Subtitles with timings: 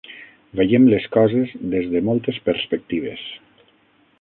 [0.59, 3.29] Veiem les coses des de moltes perspectives.